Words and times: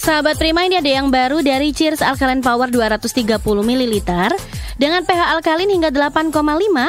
Sahabat 0.00 0.40
Prima 0.40 0.64
ini 0.64 0.80
ada 0.80 0.88
yang 0.88 1.12
baru 1.12 1.44
dari 1.44 1.76
Cheers 1.76 2.00
Alkaline 2.00 2.40
Power 2.40 2.72
230 2.72 3.36
ml 3.36 3.94
dengan 4.80 5.04
pH 5.04 5.36
alkalin 5.36 5.68
hingga 5.68 5.92
8,5 5.92 6.32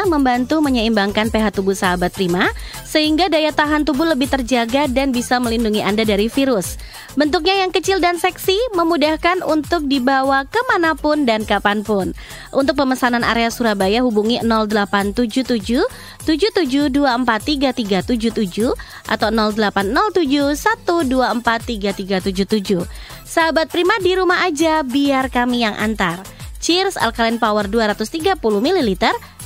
membantu 0.08 0.64
menyeimbangkan 0.64 1.28
pH 1.28 1.60
tubuh 1.60 1.76
sahabat 1.76 2.16
Prima 2.16 2.48
sehingga 2.88 3.28
daya 3.28 3.52
tahan 3.52 3.84
tubuh 3.84 4.08
lebih 4.08 4.32
terjaga 4.32 4.88
dan 4.88 5.12
bisa 5.12 5.44
melindungi 5.44 5.84
Anda 5.84 6.08
dari 6.08 6.32
virus. 6.32 6.80
Bentuknya 7.20 7.68
yang 7.68 7.76
kecil 7.76 8.00
dan 8.00 8.16
seksi 8.16 8.56
memudahkan 8.80 9.44
untuk 9.44 9.92
dibawa 9.92 10.48
ke 10.48 10.64
mana 10.72 10.96
pun 10.96 11.28
dan 11.28 11.44
kapan 11.44 11.84
pun. 11.84 12.16
Untuk 12.56 12.80
pemesanan 12.80 13.28
area 13.28 13.52
Surabaya 13.52 14.08
hubungi 14.08 14.40
0877 14.40 15.84
77243377 16.24 18.72
atau 19.12 19.28
0807 19.28 20.56
1243377. 20.96 23.01
Sahabat 23.24 23.72
Prima 23.72 23.96
di 24.04 24.12
rumah 24.18 24.44
aja 24.44 24.84
biar 24.84 25.32
kami 25.32 25.64
yang 25.64 25.76
antar. 25.80 26.20
Cheers 26.62 27.00
Alkaline 27.00 27.40
Power 27.42 27.66
230 27.66 28.38
ml, 28.38 28.90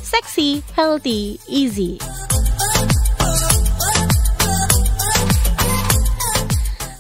seksi, 0.02 0.60
healthy, 0.76 1.40
easy. 1.48 2.02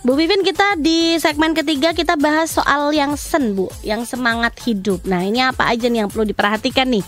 Bu 0.06 0.14
Vivin 0.14 0.46
kita 0.46 0.78
di 0.78 1.18
segmen 1.18 1.58
ketiga 1.58 1.90
kita 1.90 2.14
bahas 2.14 2.54
soal 2.54 2.94
yang 2.94 3.18
sen 3.18 3.58
Bu, 3.58 3.66
yang 3.82 4.06
semangat 4.06 4.54
hidup. 4.62 5.02
Nah 5.10 5.26
ini 5.26 5.42
apa 5.42 5.66
aja 5.66 5.90
nih 5.90 6.06
yang 6.06 6.14
perlu 6.14 6.30
diperhatikan 6.30 6.86
nih 6.94 7.02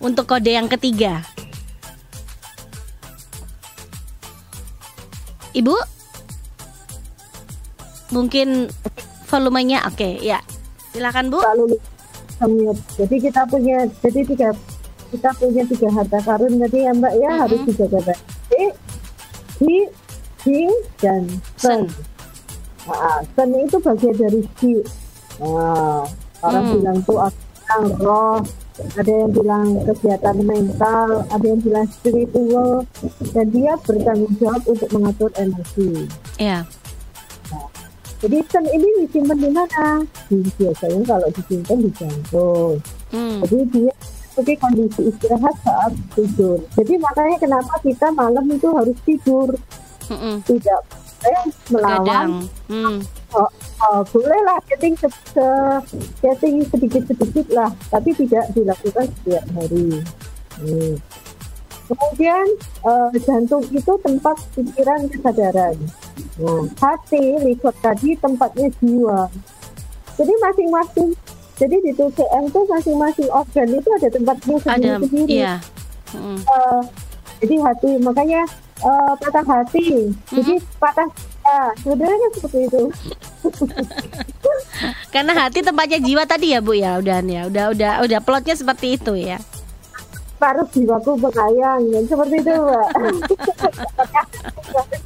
untuk 0.00 0.24
kode 0.24 0.56
yang 0.56 0.64
ketiga? 0.64 1.20
Ibu? 5.52 5.97
Mungkin 8.08 8.72
volumenya 9.28 9.84
oke 9.84 9.96
okay, 9.96 10.12
ya. 10.24 10.40
Silakan 10.92 11.28
Bu. 11.28 11.44
Jadi 12.96 13.16
kita 13.18 13.42
punya 13.50 13.84
jadi 14.00 14.20
tiga 14.24 14.48
kita 15.08 15.30
punya 15.40 15.64
tiga 15.64 15.88
harta 15.90 16.18
karun 16.20 16.60
tadi 16.60 16.84
ya 16.84 16.92
Mbak 16.92 17.14
ya 17.16 17.28
mm 17.28 17.32
-hmm. 17.32 17.42
harus 17.44 17.60
dijaga 17.64 18.00
baik. 18.04 18.20
Di, 19.58 19.78
di, 20.46 20.60
dan 21.02 21.26
sen. 21.58 21.90
Nah, 22.86 23.20
sen 23.34 23.48
itu 23.58 23.76
bagian 23.82 24.14
dari 24.14 24.40
di. 24.62 24.72
Nah, 25.42 26.06
orang 26.42 26.64
hmm. 26.64 26.74
bilang 26.78 26.98
tuh 27.02 27.18
orang 27.18 27.84
roh, 27.98 28.38
ada 28.94 29.12
yang 29.12 29.32
bilang 29.34 29.66
kegiatan 29.82 30.36
mental, 30.46 31.26
ada 31.26 31.44
yang 31.46 31.60
bilang 31.60 31.86
spiritual, 31.90 32.86
dan 33.34 33.46
dia 33.50 33.74
bertanggung 33.82 34.34
jawab 34.38 34.62
untuk 34.70 34.88
mengatur. 34.94 35.30
Iya. 35.34 35.58
Yeah. 36.38 36.62
Jadi 38.18 38.38
sen 38.50 38.64
ini 38.66 38.88
disimpan 39.06 39.38
di 39.38 39.50
mana? 39.54 40.02
Biasanya 40.58 41.02
kalau 41.06 41.28
disimpan 41.30 41.76
di 41.78 41.90
jantung. 41.94 42.74
Hmm. 43.14 43.38
Jadi 43.46 43.58
dia 43.70 43.94
seperti 44.38 44.52
kondisi 44.58 45.02
istirahat 45.10 45.54
saat 45.62 45.92
tidur. 46.14 46.58
Jadi 46.74 46.94
makanya 46.98 47.36
kenapa 47.38 47.74
kita 47.82 48.06
malam 48.14 48.46
itu 48.50 48.68
harus 48.74 48.98
tidur. 49.06 49.54
Hmm. 50.10 50.42
Tidak 50.42 50.80
eh, 51.26 51.46
melawan. 51.70 52.46
Hmm. 52.66 52.98
Oh, 53.36 53.50
oh, 53.86 54.00
boleh 54.08 54.40
lah 54.46 54.56
setting 54.66 54.96
se, 54.96 55.08
se 55.36 55.46
setting 56.22 56.64
sedikit 56.70 57.02
sedikit 57.12 57.46
lah, 57.52 57.70
tapi 57.92 58.10
tidak 58.16 58.50
dilakukan 58.56 59.06
setiap 59.20 59.44
hari. 59.52 60.00
Hmm. 60.58 60.94
Kemudian 61.88 62.46
uh, 62.84 63.08
jantung 63.24 63.64
itu 63.72 63.92
tempat 64.04 64.36
pikiran 64.52 65.08
kesadaran. 65.08 65.76
Nah, 66.38 66.62
hati, 66.78 67.22
lihat 67.42 67.74
tadi 67.82 68.14
tempatnya 68.18 68.68
jiwa. 68.78 69.26
Jadi 70.18 70.32
masing-masing, 70.42 71.08
jadi 71.58 71.76
di 71.82 71.90
TCM 71.94 72.44
itu 72.50 72.60
masing-masing 72.66 73.28
organ 73.30 73.68
itu 73.70 73.88
ada 73.94 74.08
tempatnya 74.10 74.56
sendiri-sendiri. 74.62 75.30
Iya. 75.30 75.54
Mm. 76.14 76.38
Uh, 76.42 76.82
jadi 77.38 77.54
hati, 77.62 77.90
makanya 78.02 78.42
uh, 78.82 79.14
patah 79.18 79.46
hati. 79.46 80.10
Mm. 80.10 80.36
Jadi 80.42 80.54
patah 80.82 81.08
uh, 81.46 81.70
sebenarnya 81.82 82.28
seperti 82.34 82.58
itu. 82.66 82.82
Karena 85.14 85.32
hati 85.34 85.62
tempatnya 85.62 85.98
jiwa 86.02 86.22
tadi 86.26 86.54
ya 86.54 86.60
Bu 86.62 86.74
ya, 86.74 86.98
udah 86.98 87.22
ya, 87.22 87.42
udah 87.46 87.64
udah 87.74 87.92
udah 88.06 88.20
plotnya 88.22 88.54
seperti 88.58 88.98
itu 88.98 89.14
ya 89.14 89.38
paruh 90.38 90.66
jiwaku 90.70 91.18
pengayang 91.18 91.82
dan 91.90 92.04
seperti 92.06 92.38
itu 92.38 92.54
mbak 92.54 92.88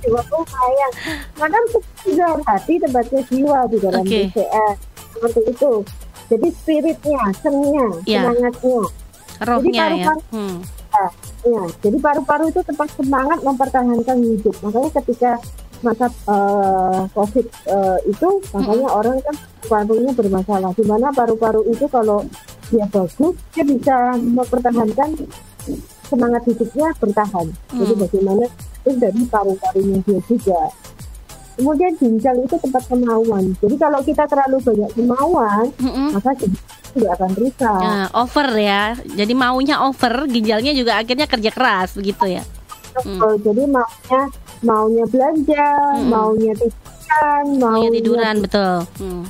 jiwaku 0.03 0.37
pengayang 0.45 0.95
maka 1.39 1.59
juga 2.03 2.27
hati 2.47 2.75
tempatnya 2.83 3.21
jiwa 3.31 3.59
di 3.71 3.77
dalam 3.79 4.05
okay. 4.05 4.29
BCS 4.29 4.77
seperti 5.15 5.41
itu 5.49 5.73
jadi 6.31 6.49
spiritnya 6.53 7.23
seninya 7.41 7.87
yeah. 8.05 8.23
semangatnya 8.27 8.81
rohnya 9.43 9.73
jadi 9.73 9.79
paru 9.81 9.97
-paru, 9.97 9.99
ya 9.99 10.15
hmm. 10.35 10.57
ya, 10.93 11.07
ya 11.47 11.63
jadi 11.83 11.97
paru-paru 11.99 12.45
itu 12.51 12.61
tempat 12.67 12.89
semangat 12.95 13.39
mempertahankan 13.43 14.17
hidup 14.23 14.57
makanya 14.63 14.91
ketika 15.03 15.31
masa 15.83 16.07
uh, 16.31 17.11
COVID 17.11 17.47
uh, 17.67 17.99
itu 18.07 18.29
makanya 18.55 18.89
hmm. 18.89 18.99
orang 19.03 19.19
kan 19.21 19.37
parunya 19.67 20.13
bermasalah. 20.15 20.71
Di 20.79 20.85
mana 20.87 21.11
paru-paru 21.11 21.67
itu 21.69 21.85
kalau 21.91 22.23
dia 22.71 22.87
bagus, 22.89 23.35
dia 23.53 23.65
bisa 23.67 24.17
mempertahankan 24.17 25.11
semangat 26.07 26.43
hidupnya 26.47 26.89
bertahan. 26.97 27.47
Hmm. 27.51 27.79
Jadi 27.83 27.95
bagaimana 27.99 28.47
itu 28.83 28.91
dari 28.99 29.23
paru-parunya 29.31 29.99
dia 30.03 30.21
juga. 30.27 30.63
Kemudian 31.55 31.93
ginjal 32.01 32.37
itu 32.43 32.57
tempat 32.59 32.83
kemauan. 32.91 33.55
Jadi 33.63 33.77
kalau 33.79 34.01
kita 34.03 34.25
terlalu 34.27 34.59
banyak 34.67 34.91
kemauan, 34.99 35.65
hmm. 35.79 36.11
maka 36.19 36.35
tidak 36.93 37.11
akan 37.15 37.31
rusak. 37.39 37.81
Nah, 37.81 38.07
over 38.19 38.49
ya. 38.59 38.99
Jadi 39.07 39.33
maunya 39.39 39.79
over, 39.87 40.27
ginjalnya 40.27 40.73
juga 40.75 40.99
akhirnya 40.99 41.31
kerja 41.31 41.51
keras 41.55 41.95
begitu 41.95 42.25
ya. 42.27 42.43
Hmm. 42.99 43.21
Jadi 43.41 43.63
maunya 43.71 44.21
maunya 44.63 45.05
belanja, 45.09 45.69
hmm. 45.99 46.09
maunya 46.09 46.53
tiduran, 46.57 47.45
maunya, 47.59 47.89
tiduran 47.95 48.37
betul. 48.43 48.75
Hmm. 48.99 49.23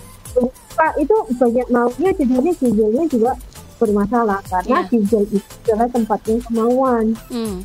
itu 0.96 1.16
banyak 1.36 1.66
maunya 1.68 2.10
jadinya 2.16 2.52
ginjalnya 2.56 3.04
juga 3.06 3.32
bermasalah 3.76 4.40
karena 4.48 4.78
yeah. 4.80 4.88
ginjal 4.88 5.22
itu 5.28 5.52
adalah 5.68 5.88
tempatnya 5.90 6.36
kemauan. 6.46 7.04
Hmm. 7.28 7.56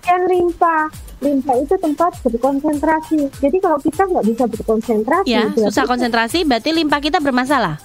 Dan 0.00 0.20
limpa, 0.26 0.88
limpa 1.20 1.52
itu 1.60 1.74
tempat 1.76 2.12
berkonsentrasi. 2.24 3.28
Jadi 3.38 3.56
kalau 3.60 3.78
kita 3.78 4.02
nggak 4.08 4.26
bisa 4.26 4.44
berkonsentrasi, 4.48 5.28
ya, 5.28 5.52
susah 5.52 5.84
konsentrasi, 5.84 6.48
berarti 6.48 6.72
limpa 6.72 6.98
kita 6.98 7.20
bermasalah. 7.20 7.76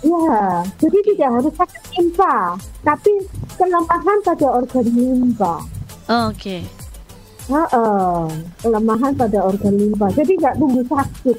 Iya, 0.00 0.64
jadi 0.80 0.98
tidak 1.12 1.28
harus 1.28 1.54
sakit 1.60 1.82
limpa, 1.98 2.56
tapi 2.80 3.12
kelemahan 3.60 4.18
pada 4.24 4.46
organ 4.48 4.86
limpa. 4.88 5.60
Oh, 6.08 6.32
Oke. 6.32 6.38
Okay. 6.40 6.62
Nah, 7.50 7.66
uh, 7.74 8.30
kelemahan 8.62 9.12
pada 9.12 9.38
organ 9.44 9.74
limpa. 9.76 10.08
Jadi 10.16 10.32
nggak 10.40 10.56
tunggu 10.56 10.82
sakit. 10.86 11.38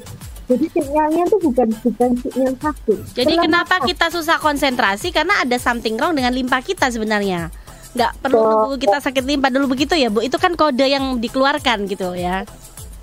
Jadi 0.52 0.66
sinyalnya 0.68 1.22
itu 1.24 1.36
bukan 1.40 1.68
bukan 1.80 2.10
sinyal 2.20 2.54
sakit. 2.60 2.98
Jadi 3.16 3.34
kelemahan. 3.34 3.44
kenapa 3.48 3.76
kita 3.88 4.06
susah 4.12 4.36
konsentrasi? 4.36 5.08
Karena 5.10 5.40
ada 5.42 5.56
something 5.56 5.96
wrong 5.96 6.12
dengan 6.12 6.30
limpa 6.30 6.60
kita 6.60 6.92
sebenarnya. 6.92 7.48
Nggak 7.92 8.12
perlu 8.24 8.40
nunggu 8.40 8.76
kita 8.80 8.98
sakit 9.04 9.24
limpa 9.24 9.48
dulu 9.52 9.76
begitu 9.76 9.92
ya, 9.96 10.08
Bu. 10.08 10.24
Itu 10.24 10.40
kan 10.40 10.56
kode 10.56 10.86
yang 10.88 11.20
dikeluarkan 11.20 11.84
gitu 11.88 12.16
ya. 12.16 12.44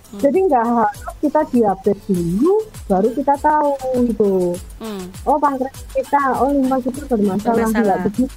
Hmm. 0.10 0.22
Jadi 0.26 0.38
nggak 0.50 0.66
harus 0.66 1.16
kita 1.22 1.42
diabetes 1.54 2.02
dulu, 2.10 2.54
baru 2.90 3.10
kita 3.14 3.36
tahu 3.38 3.72
itu. 4.10 4.34
Hmm. 4.82 5.06
Oh 5.30 5.38
pankreas 5.38 5.86
kita, 5.94 6.22
oh 6.42 6.50
limpa 6.50 6.82
kita 6.82 7.06
bermasalah, 7.06 7.70
bermasalah. 7.70 7.98
begitu 8.10 8.34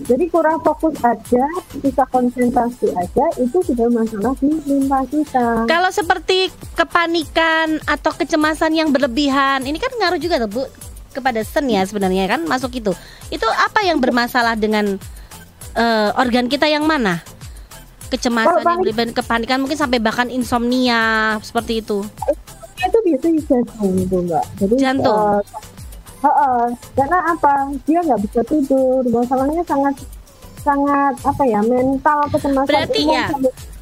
jadi 0.00 0.24
kurang 0.32 0.64
fokus 0.64 0.96
aja, 1.04 1.44
bisa 1.76 2.02
konsentrasi 2.08 2.88
aja, 2.96 3.24
itu 3.36 3.58
sudah 3.60 3.88
masalah 3.92 4.32
di 4.40 4.48
limpa 4.64 5.04
kita. 5.12 5.68
Kalau 5.68 5.90
seperti 5.92 6.48
kepanikan 6.72 7.76
atau 7.84 8.12
kecemasan 8.16 8.72
yang 8.72 8.88
berlebihan, 8.88 9.68
ini 9.68 9.76
kan 9.76 9.92
ngaruh 10.00 10.16
juga 10.16 10.40
tuh 10.40 10.48
Bu 10.48 10.64
kepada 11.10 11.42
sen 11.44 11.68
ya 11.68 11.84
sebenarnya 11.84 12.30
kan 12.30 12.40
masuk 12.48 12.80
itu. 12.80 12.96
Itu 13.28 13.44
apa 13.44 13.84
yang 13.84 14.00
bermasalah 14.00 14.56
dengan 14.56 14.96
uh, 15.76 16.10
organ 16.18 16.46
kita 16.46 16.66
yang 16.66 16.86
mana? 16.86 17.22
Kecemasan 18.10 18.66
yang 18.66 18.82
berlebihan, 18.82 19.10
kepanikan 19.14 19.62
mungkin 19.62 19.78
sampai 19.78 20.02
bahkan 20.02 20.26
insomnia 20.30 21.38
seperti 21.46 21.78
itu. 21.84 22.02
Itu 22.80 22.98
biasanya 23.06 23.40
jantung 23.46 23.92
itu 23.94 24.16
mbak. 24.26 24.44
Jadi, 24.58 24.74
jantung. 24.80 25.14
Uh, 25.14 25.42
Uh, 26.20 26.68
karena 26.92 27.32
apa? 27.32 27.72
Dia 27.88 28.04
nggak 28.04 28.20
bisa 28.28 28.40
tidur. 28.44 29.00
Masalahnya 29.08 29.64
sangat 29.64 29.96
sangat 30.60 31.16
apa 31.24 31.42
ya 31.48 31.64
mental 31.64 32.28
kecemasan 32.28 32.68
Berarti 32.68 33.00
ya 33.08 33.32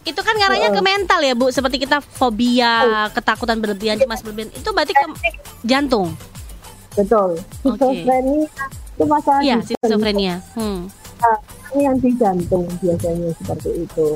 Itu 0.07 0.21
kan 0.23 0.39
ngarahnya 0.39 0.71
ke 0.71 0.81
mental 0.81 1.21
ya 1.21 1.35
Bu, 1.35 1.51
seperti 1.51 1.83
kita 1.83 1.99
fobia, 2.01 3.11
ketakutan 3.11 3.59
berlebihan, 3.59 3.99
cemas 3.99 4.23
berlebihan. 4.23 4.55
Itu 4.55 4.71
berarti 4.71 4.95
ke 4.95 5.05
jantung. 5.67 6.15
Betul. 6.97 7.43
Skizofrenia 7.61 8.47
itu 8.99 9.05
masalah 9.05 9.41
Iya, 9.43 9.57
skizofrenia. 9.63 10.35
Hmm. 10.57 10.89
Nah, 11.79 11.87
ini 11.87 11.87
yang 11.87 11.99
di 12.03 12.11
jantung 12.19 12.67
biasanya 12.83 13.31
seperti 13.39 13.71
itu. 13.87 14.09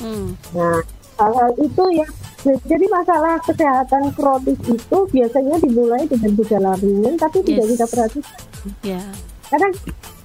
Hmm. 0.00 0.32
Nah, 0.56 0.80
hal-hal 1.20 1.50
itu 1.60 1.84
ya 1.92 2.08
jadi 2.64 2.86
masalah 2.88 3.36
kesehatan 3.44 4.16
kronis 4.16 4.56
itu 4.64 4.98
biasanya 5.12 5.60
dimulai 5.60 6.08
dengan 6.08 6.32
gejala 6.40 6.72
ringan 6.80 7.14
tapi 7.20 7.44
yes. 7.44 7.46
tidak 7.52 7.66
kita 7.68 7.86
perhatikan. 7.92 8.38
Yeah. 8.80 9.08
Karena 9.52 9.68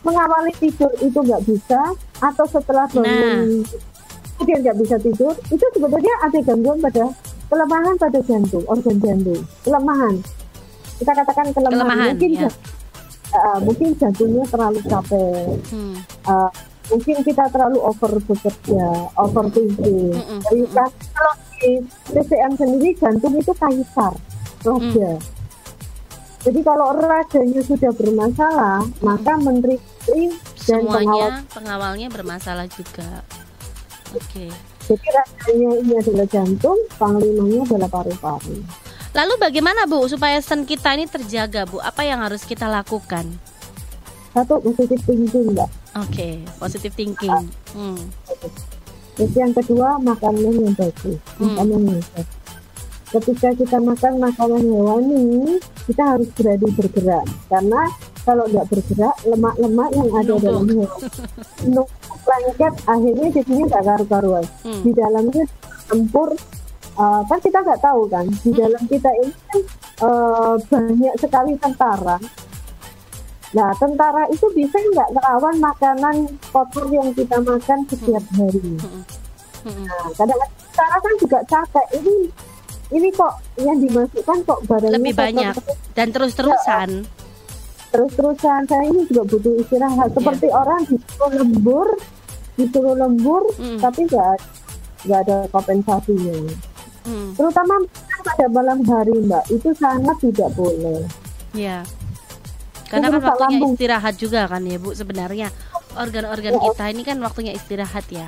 mengawali 0.07 0.54
tidur 0.56 0.92
itu 1.04 1.19
nggak 1.19 1.44
bisa 1.44 1.81
atau 2.24 2.45
setelah 2.48 2.88
bangun 2.95 3.60
nah. 3.60 3.68
kemudian 4.40 4.60
nggak 4.63 4.78
bisa 4.80 4.95
tidur 5.04 5.36
itu 5.51 5.66
sebetulnya 5.75 6.13
ada 6.24 6.40
gangguan 6.48 6.80
pada 6.80 7.12
kelemahan 7.51 7.95
pada 8.00 8.19
jantung 8.24 8.63
organ 8.72 8.95
jantung 9.04 9.44
kelemahan 9.68 10.16
kita 10.95 11.12
katakan 11.12 11.51
kelemahan, 11.51 11.75
kelemahan 11.75 12.07
mungkin 12.16 12.31
ya. 12.40 12.50
uh, 13.36 13.60
mungkin 13.60 13.90
jantungnya 14.00 14.44
terlalu 14.48 14.80
capek 14.88 15.60
hmm. 15.75 15.95
uh, 16.24 16.50
mungkin 16.88 17.16
kita 17.24 17.44
terlalu 17.51 17.80
over 17.84 18.13
bekerja 18.24 18.86
overthinking 19.19 20.16
mm 20.16 20.24
-mm. 20.24 20.39
Jadi, 20.48 20.62
kalau 21.13 21.34
di 21.57 21.72
TCM 22.13 22.54
sendiri 22.54 22.89
jantung 23.01 23.34
itu 23.36 23.54
kaisar 23.57 24.13
raja 24.63 25.12
mm. 25.16 25.19
jadi 26.48 26.60
kalau 26.63 26.86
rajanya 26.95 27.62
sudah 27.66 27.92
bermasalah 27.92 28.80
mm. 28.84 29.04
maka 29.04 29.34
menteri 29.42 29.75
dan 30.07 30.31
semuanya 30.84 31.04
pengawal, 31.04 31.31
pengawalnya 31.51 32.07
bermasalah 32.12 32.68
juga 32.72 33.24
oke 34.16 34.24
okay. 34.24 34.50
jadi 34.88 35.07
rajanya 35.12 35.72
ini 35.81 35.94
adalah 35.98 36.28
jantung 36.30 36.80
panglimanya 36.95 37.62
adalah 37.68 37.90
paru-paru 37.92 38.63
Lalu 39.18 39.33
bagaimana 39.42 39.90
Bu 39.90 40.06
supaya 40.06 40.38
sen 40.45 40.62
kita 40.62 40.94
ini 40.94 41.10
terjaga 41.10 41.66
Bu? 41.66 41.81
Apa 41.81 42.06
yang 42.06 42.22
harus 42.22 42.45
kita 42.45 42.69
lakukan? 42.69 43.25
Satu 44.30 44.62
positif 44.62 45.01
thinking 45.10 45.57
Mbak. 45.57 45.69
Oke, 45.97 46.13
okay, 46.13 46.33
positive 46.61 46.94
thinking. 46.94 47.33
Hmm. 47.73 47.97
Terus 49.17 49.33
yang 49.33 49.49
kedua 49.49 49.97
makanan 49.97 50.53
yang 50.53 50.75
bagus, 50.77 51.17
hmm. 51.41 51.57
makanan 51.57 51.79
yang 51.89 52.01
bagus. 52.05 52.27
Ketika 53.07 53.49
kita 53.55 53.77
makan 53.81 54.13
makanan 54.19 54.63
hewani, 54.67 55.57
kita 55.89 56.03
harus 56.05 56.29
berani 56.38 56.69
bergerak 56.75 57.25
karena 57.49 57.81
kalau 58.27 58.44
nggak 58.51 58.67
bergerak 58.67 59.15
lemak-lemak 59.23 59.89
yang 59.95 60.09
ada 60.11 60.33
Numpuk. 60.35 60.44
dalam 60.44 60.65
hewan 60.67 61.88
lengket 62.27 62.73
akhirnya 62.83 63.27
jadinya 63.39 63.63
nggak 63.71 63.83
karu-karuan. 63.88 64.45
Hmm. 64.67 64.81
Di 64.83 64.91
dalamnya 64.91 65.44
tempur 65.88 66.29
uh, 66.99 67.21
kan 67.25 67.39
kita 67.39 67.57
nggak 67.63 67.81
tahu 67.81 68.01
kan 68.11 68.25
di 68.27 68.51
hmm. 68.51 68.59
dalam 68.59 68.83
kita 68.85 69.09
ini 69.23 69.33
kan 69.33 69.59
uh, 70.03 70.53
banyak 70.67 71.13
sekali 71.17 71.55
tentara 71.57 72.17
Nah, 73.55 73.71
tentara 73.79 74.27
itu 74.27 74.44
bisa 74.51 74.75
nggak 74.75 75.09
melawan 75.15 75.55
makanan 75.63 76.15
kotor 76.51 76.85
yang 76.91 77.07
kita 77.15 77.39
makan 77.39 77.79
setiap 77.88 78.23
hari. 78.35 78.75
Nah, 79.63 80.05
kadang 80.19 80.39
tentara 80.44 80.97
kan 80.99 81.13
juga 81.23 81.39
capek. 81.47 81.88
Ini 81.95 82.15
ini 82.88 83.07
kok 83.11 83.33
yang 83.59 83.77
dimasukkan 83.79 84.38
kok 84.47 84.59
barangnya 84.67 84.99
lebih 84.99 85.15
banyak 85.15 85.53
dan 85.95 86.07
terus-terusan. 86.11 86.89
Ya, 87.07 87.91
terus-terusan 87.95 88.67
saya 88.67 88.83
ini 88.91 89.07
juga 89.07 89.23
butuh 89.31 89.53
istirahat. 89.63 90.11
Seperti 90.11 90.47
yeah. 90.51 90.59
orang 90.59 90.81
disuruh 90.88 91.31
lembur, 91.39 91.88
disuruh 92.59 92.95
lembur, 92.99 93.44
mm. 93.55 93.79
tapi 93.79 94.07
nggak 94.11 94.35
nggak 95.07 95.19
ada 95.23 95.38
kompensasinya. 95.55 96.35
Mm. 97.07 97.31
Terutama 97.39 97.75
pada 98.27 98.45
malam 98.51 98.79
hari, 98.83 99.15
Mbak, 99.23 99.44
itu 99.55 99.71
sangat 99.79 100.15
tidak 100.19 100.51
boleh. 100.59 100.99
Ya. 101.55 101.79
Yeah 101.79 101.96
karena 102.88 103.07
kan 103.12 103.22
waktunya 103.22 103.60
lambung. 103.60 103.74
istirahat 103.75 104.16
juga 104.16 104.42
kan 104.48 104.62
ya 104.63 104.78
Bu 104.80 104.95
sebenarnya 104.95 105.48
organ-organ 105.95 106.54
ya. 106.56 106.62
kita 106.72 106.84
ini 106.92 107.01
kan 107.04 107.18
waktunya 107.19 107.54
istirahat 107.54 108.07
ya. 108.07 108.28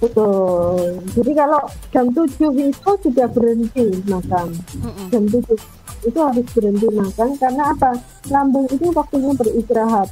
Betul. 0.00 0.96
Jadi 1.12 1.32
kalau 1.36 1.60
jam 1.92 2.06
7 2.08 2.56
itu 2.56 2.90
sudah 3.04 3.26
berhenti 3.28 3.86
makan. 4.08 4.48
Mm 4.80 4.90
-mm. 4.96 5.06
Jam 5.12 5.24
7 5.28 6.08
itu 6.08 6.18
harus 6.18 6.46
berhenti 6.56 6.88
makan 6.88 7.28
karena 7.36 7.62
apa? 7.76 7.90
Lambung 8.32 8.64
itu 8.72 8.88
waktunya 8.96 9.32
beristirahat. 9.36 10.08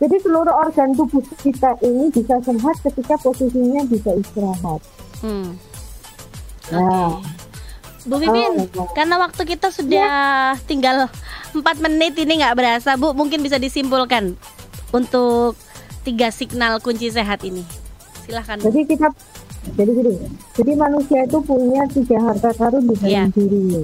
Jadi 0.00 0.16
seluruh 0.24 0.54
organ 0.54 0.96
tubuh 0.96 1.20
kita 1.44 1.76
ini 1.84 2.08
bisa 2.08 2.40
sehat 2.40 2.76
ketika 2.86 3.20
posisinya 3.20 3.84
bisa 3.84 4.10
istirahat. 4.16 4.80
Hmm. 5.20 5.58
Nah. 6.72 7.18
Okay. 7.20 7.40
Bu 8.08 8.16
Vivin, 8.16 8.64
oh, 8.80 8.88
karena 8.96 9.20
waktu 9.20 9.44
kita 9.44 9.68
sudah 9.68 10.56
ya. 10.56 10.64
tinggal 10.64 11.12
4 11.50 11.84
menit 11.84 12.14
ini 12.18 12.40
nggak 12.40 12.56
berasa 12.56 12.94
Bu. 12.94 13.12
Mungkin 13.12 13.42
bisa 13.42 13.58
disimpulkan 13.58 14.34
untuk 14.94 15.54
tiga 16.06 16.32
signal 16.32 16.78
kunci 16.80 17.10
sehat 17.10 17.42
ini. 17.44 17.66
Silahkan 18.24 18.58
jadi 18.62 18.80
kita 18.86 19.08
jadi 19.76 19.90
gini 19.92 20.12
jadi 20.56 20.72
manusia 20.76 21.20
itu 21.28 21.38
punya 21.44 21.84
tiga 21.92 22.18
harta 22.24 22.50
karun 22.56 22.84
di 22.88 22.94
dalam 22.96 23.12
yeah. 23.12 23.26
dirinya 23.36 23.82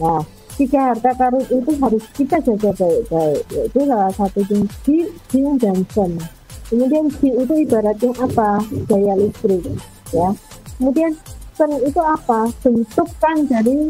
nah 0.00 0.22
tiga 0.56 0.80
harta 0.92 1.10
karun 1.16 1.44
itu 1.48 1.70
harus 1.76 2.04
kita 2.16 2.36
jaga 2.40 2.70
baik-baik 2.76 3.42
yaitu 3.52 3.80
salah 3.84 4.12
satu 4.12 4.40
Qi, 4.84 5.08
Jin 5.32 5.56
dan 5.56 5.78
Sen. 5.88 6.20
Kemudian 6.68 7.08
Qi 7.16 7.32
itu 7.32 7.54
ibaratnya 7.64 8.12
apa? 8.20 8.60
Daya 8.84 9.16
listrik 9.16 9.64
ya. 10.12 10.28
Kemudian 10.76 11.16
Sen 11.56 11.70
itu 11.80 12.00
apa? 12.04 12.52
Bentukan 12.60 13.36
dari 13.48 13.88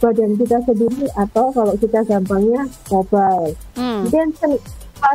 badan 0.00 0.32
kita 0.40 0.58
sendiri 0.64 1.06
atau 1.14 1.52
kalau 1.52 1.74
kita 1.76 2.00
gampangnya 2.08 2.66
mobile. 2.88 3.52
Hmm. 3.76 4.08
Kemudian 4.08 4.28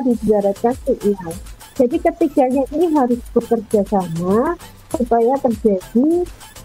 dijaratkan 0.06 0.76
ya. 0.86 1.28
Jadi 1.76 1.98
ketiganya 2.00 2.64
ini 2.72 2.88
harus 2.96 3.20
bekerja 3.36 3.84
sama 3.90 4.56
supaya 4.96 5.34
terjadi 5.44 6.08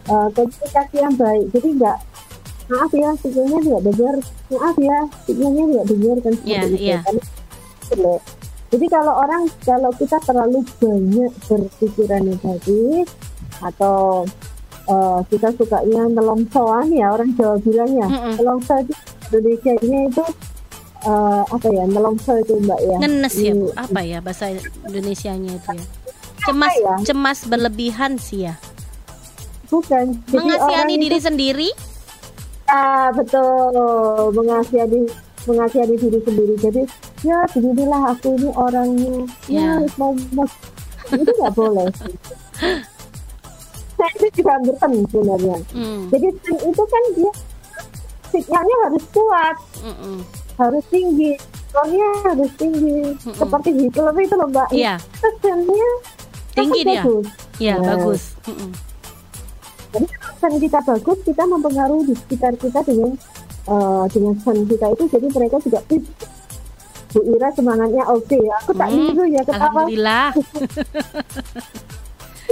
uh, 0.07 0.29
komunikasi 0.31 0.97
yang 1.03 1.15
baik. 1.19 1.51
Jadi 1.51 1.69
enggak 1.81 1.99
maaf 2.71 2.93
ya 2.95 3.11
sinyalnya 3.19 3.59
tidak 3.67 3.83
dengar, 3.91 4.15
maaf 4.55 4.77
ya 4.79 4.99
sinyalnya 5.27 5.65
tidak 5.67 5.87
dengar 5.91 6.17
kan 6.23 6.35
seperti 6.39 6.55
yeah, 6.55 6.63
itu. 6.71 6.87
Yeah. 6.87 7.03
Kan, 7.03 7.17
jadi 8.71 8.87
kalau 8.87 9.15
orang 9.19 9.43
kalau 9.67 9.91
kita 9.99 10.17
terlalu 10.23 10.63
banyak 10.79 11.33
berpikiran 11.51 12.23
negatif 12.23 13.11
atau 13.59 14.23
uh, 14.91 15.23
kita 15.31 15.55
sukanya 15.55 16.11
nelongsoan 16.11 16.91
ya 16.91 17.15
orang 17.15 17.31
Jawa 17.39 17.57
bilangnya 17.63 18.07
mm 18.11 18.19
-mm. 18.19 18.35
nelongso 18.43 18.75
itu 18.83 18.95
Indonesia 19.31 19.73
ini 19.87 19.99
itu 20.11 20.25
uh, 21.07 21.43
apa 21.47 21.67
ya 21.71 21.85
nelongso 21.87 22.33
itu 22.43 22.55
mbak 22.61 22.81
ya. 22.83 22.97
Ngenes 22.99 23.35
ya 23.39 23.53
bu? 23.55 23.67
Apa 23.79 24.01
ya 24.03 24.19
bahasa 24.19 24.45
Indonesia-nya 24.91 25.51
itu 25.57 25.71
ya? 25.71 25.87
Cemas 26.41 26.75
ya? 26.75 26.95
cemas 27.05 27.39
berlebihan 27.47 28.13
sih 28.19 28.49
ya? 28.51 28.55
Bukan. 29.71 30.19
Mengasihani 30.35 30.95
diri 30.99 31.19
itu, 31.21 31.27
sendiri? 31.31 31.69
Ah 32.67 33.15
betul. 33.15 34.35
Mengasihani 34.35 35.07
mengasihani 35.47 35.95
diri 35.95 36.19
sendiri. 36.27 36.55
Jadi 36.59 36.83
ya 37.23 37.39
beginilah 37.55 38.03
aku 38.17 38.35
ini 38.35 38.51
orangnya. 38.57 39.15
Ya, 39.47 39.79
ya 39.79 39.87
mau, 39.95 40.11
mau 40.35 40.49
itu 41.11 41.31
nggak 41.43 41.55
boleh 41.59 41.91
saya 44.01 44.13
itu 44.17 44.29
juga 44.41 44.51
hampir 44.57 44.75
sebenarnya. 44.81 45.57
Mm. 45.77 46.01
Jadi 46.09 46.27
sen 46.41 46.57
itu 46.65 46.83
kan 46.89 47.03
dia 47.13 47.33
sinyalnya 48.33 48.77
harus 48.89 49.05
kuat, 49.13 49.57
mm 49.85 49.95
-mm. 50.01 50.17
harus 50.57 50.85
tinggi, 50.89 51.33
tonnya 51.69 52.09
harus 52.25 52.51
tinggi, 52.57 52.99
mm 53.13 53.35
seperti 53.37 53.71
Hitler 53.77 54.17
itu 54.17 54.35
loh 54.41 54.49
mbak. 54.49 54.69
Iya. 54.73 54.97
Yeah. 54.97 54.99
Sennya 55.45 55.91
tinggi 56.57 56.81
dia. 56.89 57.03
Iya 57.61 57.75
nah. 57.77 58.01
bagus. 58.01 58.41
Mm. 58.49 58.73
Jadi 59.91 60.07
sen 60.41 60.53
kita 60.57 60.79
bagus, 60.81 61.19
kita 61.29 61.43
mempengaruhi 61.45 62.09
di 62.09 62.15
sekitar 62.17 62.57
kita 62.57 62.81
dengan 62.89 63.13
uh, 63.69 64.09
dengan 64.09 64.33
sen 64.41 64.65
kita 64.65 64.87
itu, 64.97 65.05
jadi 65.13 65.27
mereka 65.29 65.57
juga 65.61 65.81
Bu 67.11 67.27
Ira 67.27 67.51
semangatnya 67.51 68.07
oke 68.07 68.23
okay. 68.23 68.39
aku 68.63 68.71
tak 68.71 68.87
hmm, 68.95 69.35
ya 69.35 69.43
ketawa. 69.43 69.83
Alhamdulillah. 69.83 70.31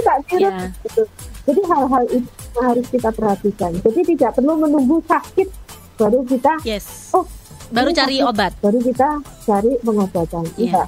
tak 0.03 0.17
niru 0.27 0.51
yeah. 0.51 0.67
gitu. 0.83 1.03
Jadi 1.47 1.61
hal-hal 1.65 2.03
itu 2.11 2.59
harus 2.59 2.87
kita 2.91 3.09
perhatikan. 3.15 3.71
Jadi 3.79 4.01
tidak 4.15 4.35
perlu 4.35 4.59
menunggu 4.59 4.99
sakit 5.07 5.47
baru 5.99 6.23
kita 6.23 6.63
yes. 6.63 7.11
oh 7.11 7.27
baru 7.75 7.91
cari 7.91 8.23
sakit, 8.23 8.29
obat. 8.31 8.51
Baru 8.63 8.79
kita 8.79 9.19
cari 9.43 9.75
pengobatan. 9.83 10.43
Iya. 10.55 10.87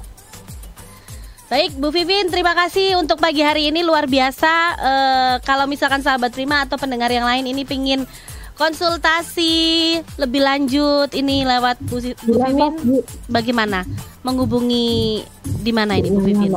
Baik, 1.52 1.76
Bu 1.76 1.92
Vivin, 1.92 2.32
terima 2.32 2.56
kasih 2.56 2.96
untuk 2.96 3.20
pagi 3.20 3.44
hari 3.44 3.68
ini 3.68 3.84
luar 3.84 4.08
biasa. 4.08 4.52
Uh, 4.80 5.34
kalau 5.44 5.68
misalkan 5.68 6.00
sahabat 6.00 6.32
Prima 6.32 6.64
atau 6.64 6.80
pendengar 6.80 7.12
yang 7.12 7.28
lain 7.28 7.44
ini 7.44 7.68
pingin 7.68 8.08
konsultasi 8.56 10.00
lebih 10.16 10.40
lanjut 10.40 11.12
ini 11.12 11.44
lewat 11.44 11.76
Bu, 11.84 12.00
Bu 12.24 12.32
Vivin, 12.40 13.04
bagaimana 13.28 13.84
menghubungi 14.24 15.20
di 15.44 15.72
mana 15.76 16.00
ini 16.00 16.08
Bu 16.08 16.24
Vivin? 16.24 16.56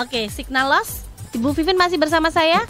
Oke, 0.00 0.32
signal 0.32 0.72
loss. 0.72 1.05
Ibu 1.34 1.50
Vivin 1.56 1.78
masih 1.80 1.98
bersama 1.98 2.30
saya? 2.30 2.62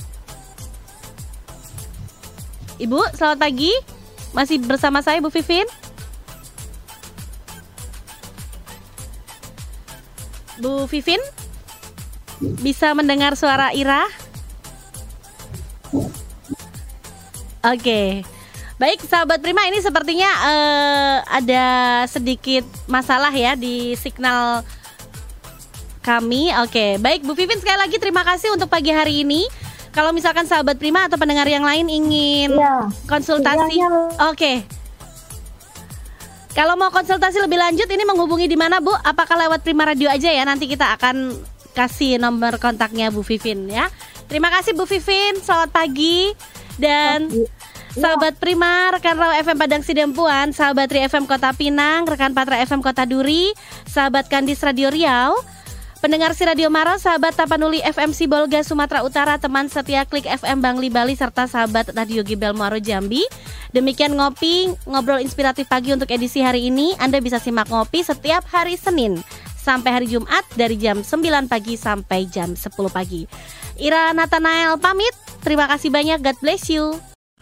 Ibu, 2.77 3.01
selamat 3.17 3.39
pagi. 3.41 3.73
Masih 4.37 4.61
bersama 4.61 5.01
saya 5.01 5.21
Bu 5.21 5.33
Vivin? 5.33 5.65
Bu 10.61 10.89
Vivin? 10.89 11.21
Bisa 12.61 12.93
mendengar 12.93 13.33
suara 13.37 13.73
Ira? 13.73 14.05
Oke. 17.65 18.23
Baik, 18.77 19.01
sahabat 19.09 19.41
Prima 19.41 19.65
ini 19.73 19.81
sepertinya 19.81 20.29
uh, 20.29 21.17
ada 21.33 21.65
sedikit 22.05 22.69
masalah 22.85 23.33
ya 23.33 23.57
di 23.57 23.97
signal 23.97 24.61
kami. 26.07 26.55
Oke, 26.63 27.03
baik 27.03 27.27
Bu 27.27 27.35
Vivin 27.35 27.59
sekali 27.59 27.83
lagi 27.83 27.99
terima 27.99 28.23
kasih 28.23 28.55
untuk 28.55 28.71
pagi 28.71 28.95
hari 28.95 29.27
ini. 29.27 29.43
Kalau 29.91 30.15
misalkan 30.15 30.47
sahabat 30.47 30.79
Prima 30.79 31.11
atau 31.11 31.19
pendengar 31.19 31.51
yang 31.51 31.67
lain 31.67 31.91
ingin 31.91 32.55
ya, 32.55 32.87
konsultasi, 33.11 33.81
oke. 34.23 34.53
Kalau 36.55 36.79
mau 36.79 36.95
konsultasi 36.95 37.43
lebih 37.43 37.59
lanjut 37.59 37.89
ini 37.91 38.05
menghubungi 38.07 38.47
di 38.47 38.55
mana 38.55 38.79
Bu? 38.79 38.93
Apakah 38.93 39.35
lewat 39.35 39.67
Prima 39.67 39.89
Radio 39.89 40.07
aja 40.07 40.31
ya? 40.31 40.47
Nanti 40.47 40.71
kita 40.71 40.95
akan 40.95 41.35
kasih 41.75 42.23
nomor 42.23 42.63
kontaknya 42.63 43.11
Bu 43.11 43.27
Vivin 43.27 43.67
ya. 43.67 43.91
Terima 44.31 44.49
kasih 44.53 44.77
Bu 44.77 44.87
Vivin. 44.87 45.43
Selamat 45.43 45.75
pagi 45.75 46.33
dan 46.77 47.29
Sahabat 47.97 48.37
Prima, 48.37 48.93
rekan 48.93 49.17
Raw 49.17 49.33
FM 49.41 49.57
Padang 49.57 49.81
Sidempuan, 49.81 50.53
sahabat 50.53 50.93
Tri 50.93 51.09
FM 51.09 51.25
Kota 51.25 51.57
Pinang, 51.57 52.05
rekan 52.05 52.37
Patra 52.37 52.61
FM 52.61 52.85
Kota 52.85 53.09
Duri, 53.09 53.57
sahabat 53.89 54.29
Kandis 54.29 54.61
Radio 54.61 54.93
Riau, 54.93 55.33
Pendengar 56.07 56.39
si 56.39 56.47
Radio 56.47 56.71
Mara, 56.71 57.03
sahabat 57.03 57.35
Tapanuli 57.35 57.83
FM 57.83 58.15
Sibolga 58.15 58.63
Sumatera 58.63 59.03
Utara, 59.03 59.43
teman 59.43 59.67
setia 59.67 60.07
Klik 60.07 60.23
FM 60.23 60.63
Bangli 60.63 60.87
Bali 60.87 61.19
serta 61.19 61.51
sahabat 61.51 61.91
Radio 61.99 62.23
Gibel 62.23 62.55
Muaro 62.55 62.79
Jambi. 62.79 63.27
Demikian 63.75 64.15
ngopi, 64.15 64.71
ngobrol 64.87 65.19
inspiratif 65.19 65.67
pagi 65.67 65.91
untuk 65.91 66.07
edisi 66.15 66.47
hari 66.47 66.71
ini. 66.71 66.95
Anda 67.03 67.19
bisa 67.19 67.43
simak 67.43 67.67
ngopi 67.75 68.07
setiap 68.07 68.47
hari 68.55 68.79
Senin 68.79 69.19
sampai 69.59 69.91
hari 69.99 70.07
Jumat 70.07 70.47
dari 70.55 70.79
jam 70.79 71.03
9 71.03 71.51
pagi 71.51 71.75
sampai 71.75 72.31
jam 72.31 72.55
10 72.55 72.71
pagi. 72.87 73.27
Ira 73.75 74.15
Nathanael 74.15 74.79
pamit. 74.79 75.11
Terima 75.43 75.67
kasih 75.67 75.91
banyak. 75.91 76.23
God 76.23 76.39
bless 76.39 76.71
you. 76.71 77.16